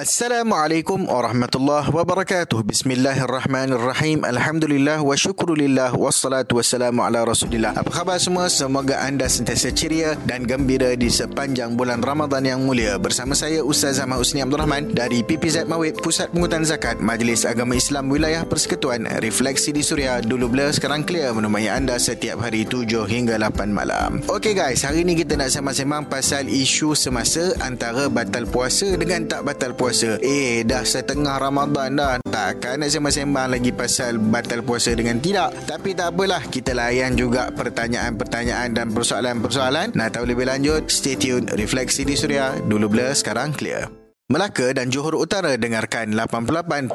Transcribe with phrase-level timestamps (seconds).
[0.00, 2.64] Assalamualaikum warahmatullahi wabarakatuh.
[2.64, 4.24] Bismillahirrahmanirrahim.
[4.24, 7.76] Alhamdulillah wa syukrulillah wassalatu wassalamu ala Rasulillah.
[7.76, 8.48] Apa khabar semua?
[8.48, 12.96] Semoga anda sentiasa ceria dan gembira di sepanjang bulan Ramadan yang mulia.
[12.96, 17.76] Bersama saya Ustaz Ahmad Usni Abdul Rahman dari PPZ Mawib Pusat Pengutan Zakat Majlis Agama
[17.76, 22.88] Islam Wilayah Persekutuan Refleksi di Suria dulu blur sekarang clear menemani anda setiap hari 7
[23.04, 24.24] hingga 8 malam.
[24.32, 29.44] Okey guys, hari ini kita nak sembang-sembang pasal isu semasa antara batal puasa dengan tak
[29.44, 29.89] batal puasa.
[30.22, 32.16] Eh, dah setengah Ramadan dah.
[32.22, 35.52] Takkan nak sembang-sembang lagi pasal batal puasa dengan tidak.
[35.66, 39.92] Tapi tak apalah, kita layan juga pertanyaan-pertanyaan dan persoalan-persoalan.
[39.98, 41.50] Nak tahu lebih lanjut, stay tune.
[41.52, 42.54] Refleksi di Suria.
[42.56, 43.99] Dulu blur, sekarang clear.
[44.30, 46.94] Melaka dan Johor Utara dengarkan 88.5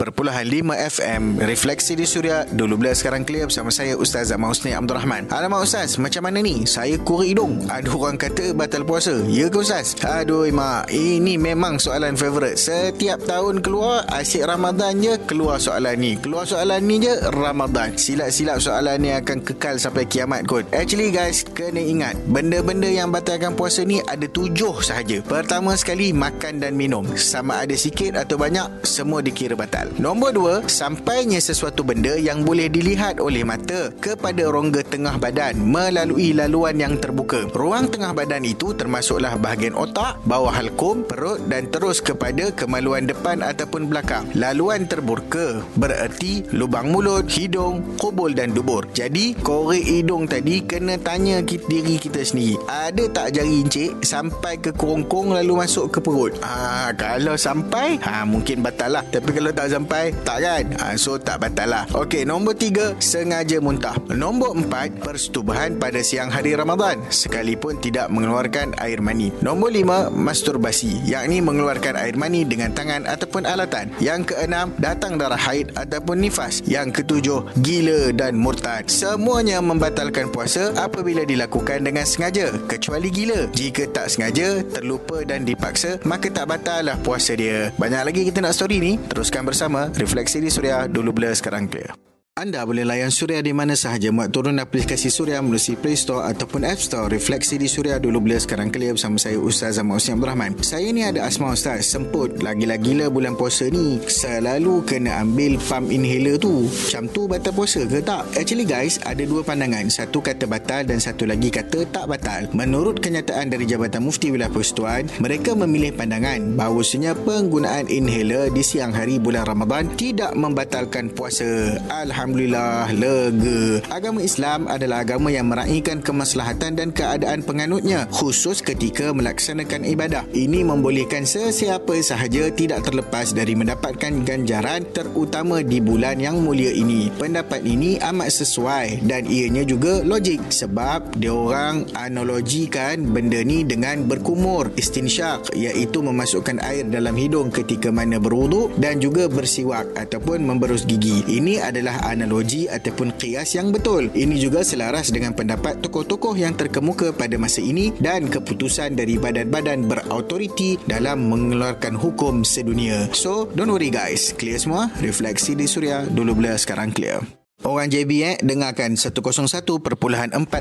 [0.71, 5.27] FM Refleksi di Suria Dulu bila sekarang clear bersama saya Ustaz Zaman Husni Abdul Rahman
[5.27, 6.63] Alamak Ustaz, macam mana ni?
[6.63, 7.67] Saya kuri hidung.
[7.67, 9.20] Ada orang kata batal puasa.
[9.27, 9.99] Ya ke Ustaz?
[10.08, 12.55] Aduh mak, ini memang soalan favourite.
[12.55, 16.16] Setiap tahun keluar asyik Ramadan je keluar soalan ni.
[16.16, 18.00] Keluar soalan ni je Ramadan.
[18.00, 20.72] Silap-silap soalan ni akan kekal sampai kiamat kot.
[20.72, 25.19] Actually guys, kena ingat Benda-benda yang batalkan puasa ni ada tujuh sahaja.
[25.28, 29.90] Pertama sekali, makan dan minum sama ada sikit atau banyak semua dikira batal.
[29.98, 36.38] Nombor dua, sampainya sesuatu benda yang boleh dilihat oleh mata kepada rongga tengah badan melalui
[36.38, 37.50] laluan yang terbuka.
[37.50, 43.42] Ruang tengah badan itu termasuklah bahagian otak, bawah halkum, perut dan terus kepada kemaluan depan
[43.42, 44.30] ataupun belakang.
[44.38, 48.86] Laluan terbuka bererti lubang mulut, hidung, kubul dan dubur.
[48.94, 52.59] Jadi, korek hidung tadi kena tanya diri kita sendiri.
[52.70, 56.36] Ada tak jari encik sampai ke kerongkong lalu masuk ke perut?
[56.44, 59.03] Ah, kalau sampai ha, Mungkin batal lah.
[59.08, 60.63] Tapi kalau tak sampai Tak kan?
[60.83, 61.83] Ha, So tak batal lah.
[61.95, 63.95] Okey nombor tiga Sengaja muntah.
[64.11, 66.99] Nombor empat Persetubuhan pada siang hari Ramadan.
[67.07, 69.31] Sekalipun tidak mengeluarkan air mani.
[69.39, 71.07] Nombor lima Masturbasi.
[71.07, 73.95] Yakni mengeluarkan air mani Dengan tangan ataupun alatan.
[74.03, 76.59] Yang keenam Datang darah haid ataupun nifas.
[76.67, 78.91] Yang ketujuh Gila dan murtad.
[78.91, 82.51] Semuanya membatalkan puasa Apabila dilakukan dengan sengaja.
[82.67, 83.47] Kecuali gila.
[83.56, 87.69] Jika tak sengaja Terlupa dan dipaksa Maka tak batal lah puasa dia.
[87.77, 88.97] Banyak lagi kita nak story ni.
[88.97, 90.89] Teruskan bersama Refleksi di Suria.
[90.89, 92.15] Dulu blur sekarang clear.
[92.35, 96.68] Anda boleh layan Suria di mana sahaja muat turun aplikasi Suria melalui Play Store ataupun
[96.68, 97.07] App Store.
[97.07, 100.51] Refleksi di Suria dulu bila sekarang clear bersama saya Ustaz Zaman Usni Abdul Rahman.
[100.59, 102.44] Saya ni ada asma Ustaz, semput.
[102.44, 104.03] Lagi-lagi gila bulan puasa ni.
[104.03, 106.68] Selalu kena ambil pump inhaler tu.
[106.68, 108.28] Macam tu batal puasa ke tak?
[108.35, 109.88] Actually guys, ada dua pandangan.
[109.88, 112.52] Satu kata batal dan satu lagi kata tak batal.
[112.52, 118.91] Menurut kenyataan dari Jabatan Mufti Wilayah Persekutuan, mereka memilih pandangan bahawasanya penggunaan inhaler di siang
[118.91, 121.79] hari bulan Ramadan tidak membatalkan puasa.
[121.88, 122.25] Alhamdulillah.
[122.25, 123.86] Alhamdulillah lega.
[123.94, 130.25] Agama Islam adalah agama yang meraihkan kemaslahatan dan keadaan penganutnya khusus ketika melaksanakan ibadah.
[130.34, 137.14] Ini membolehkan sesiapa sahaja tidak terlepas dari mendapatkan ganjaran terutama di bulan yang mulia ini.
[137.14, 144.02] Pendapat ini amat sesuai dan ianya juga logik sebab dia orang analogikan benda ni dengan
[144.02, 150.90] berkumur istinsyak iaitu memasukkan air dalam hidung ketika mana berwuduk dan juga bersiwak ataupun memberus
[150.90, 151.22] gigi.
[151.30, 154.08] Ini adalah analogi ataupun kias yang betul.
[154.16, 159.86] Ini juga selaras dengan pendapat tokoh-tokoh yang terkemuka pada masa ini dan keputusan dari badan-badan
[159.86, 163.12] berautoriti dalam mengeluarkan hukum sedunia.
[163.12, 164.31] So, don't worry guys.
[164.40, 164.88] Clear semua?
[165.03, 167.44] Refleksi di Suria dulu bila sekarang clear.
[167.66, 169.50] Orang JB eh, dengarkan 101.4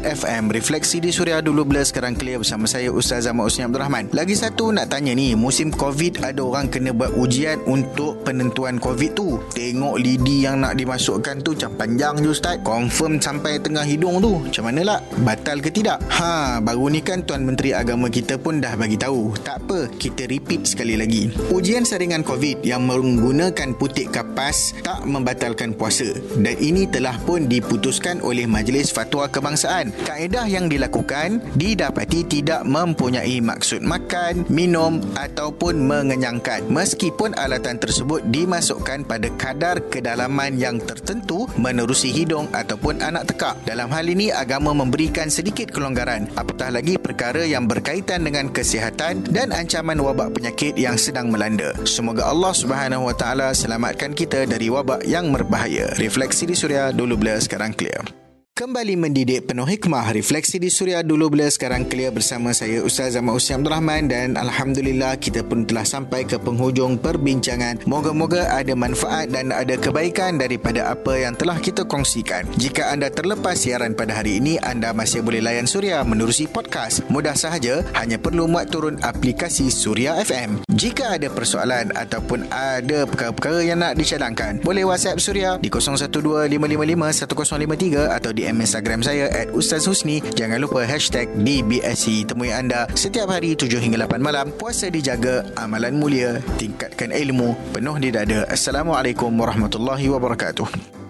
[0.09, 4.09] FM Refleksi di Suria dulu bila sekarang clear bersama saya Ustaz Ahmad Usni Abdul Rahman.
[4.17, 9.13] Lagi satu nak tanya ni Musim COVID ada orang kena buat ujian untuk penentuan COVID
[9.13, 9.37] tu?
[9.53, 12.57] Tengok lidi yang nak dimasukkan tu macam panjang je Ustaz.
[12.65, 14.41] Confirm sampai tengah hidung tu.
[14.41, 14.99] Macam mana lah?
[15.21, 16.01] Batal ke tidak?
[16.09, 19.37] Ha, baru ni kan Tuan Menteri Agama kita pun dah bagi tahu.
[19.45, 21.29] Tak apa, kita repeat sekali lagi.
[21.53, 26.09] Ujian saringan COVID yang menggunakan putik kapas tak membatalkan puasa.
[26.41, 29.91] Dan ini telah pun diputuskan oleh Majlis Fatwa Kebangsaan.
[30.07, 36.71] Kaedah yang dilakukan didapati tidak mempunyai maksud makan, minum ataupun mengenyangkan.
[36.71, 43.59] Meskipun alatan tersebut dimasukkan pada kadar kedalaman yang tertentu menerusi hidung ataupun anak tekak.
[43.67, 49.53] Dalam hal ini agama memberikan sedikit kelonggaran apatah lagi perkara yang berkaitan dengan kesihatan dan
[49.53, 51.77] ancaman wabak penyakit yang sedang melanda.
[51.85, 55.93] Semoga Allah Subhanahu Wa Taala selamatkan kita dari wabak yang berbahaya.
[56.01, 58.24] Refleksi di Suria dulu blur sekarang clear.
[58.55, 60.15] Kembali mendidik penuh hikmah.
[60.15, 64.39] Refleksi di Suria dulu bila sekarang clear bersama saya Ustaz Ahmad Usni Abdul Rahman Dan
[64.39, 67.83] Alhamdulillah kita pun telah sampai ke penghujung perbincangan.
[67.83, 72.47] Moga-moga ada manfaat dan ada kebaikan daripada apa yang telah kita kongsikan.
[72.55, 77.03] Jika anda terlepas siaran pada hari ini Anda masih boleh layan Suria menerusi podcast.
[77.11, 83.63] Mudah sahaja hanya perlu muat turun aplikasi Suria FM Jika ada persoalan ataupun ada perkara-perkara
[83.63, 90.19] yang nak dicadangkan, boleh WhatsApp Suria di 0125551053 atau di Instagram saya at Ustaz Husni.
[90.35, 92.27] Jangan lupa hashtag DBSC.
[92.27, 94.51] Temui anda setiap hari 7 hingga 8 malam.
[94.59, 98.43] Puasa dijaga, amalan mulia, tingkatkan ilmu, penuh di dada.
[98.51, 101.04] Assalamualaikum warahmatullahi wabarakatuh.